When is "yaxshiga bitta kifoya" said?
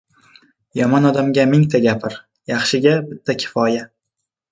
2.53-3.85